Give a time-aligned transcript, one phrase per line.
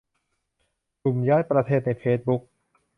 [1.01, 2.41] กลุ่มย้ายประเทศในเฟซบุ๊ก